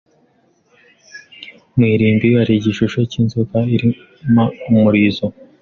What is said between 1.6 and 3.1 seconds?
Mu irimbi, hari igishusho